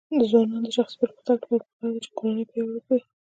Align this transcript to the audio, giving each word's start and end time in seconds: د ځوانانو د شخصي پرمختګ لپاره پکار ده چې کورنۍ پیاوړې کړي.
د 0.19 0.21
ځوانانو 0.31 0.65
د 0.65 0.67
شخصي 0.77 0.95
پرمختګ 1.01 1.37
لپاره 1.37 1.59
پکار 1.73 1.89
ده 1.93 1.99
چې 2.03 2.09
کورنۍ 2.17 2.43
پیاوړې 2.49 2.79
کړي. 2.85 3.01